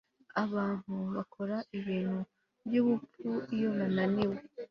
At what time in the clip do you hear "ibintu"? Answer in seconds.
1.79-2.19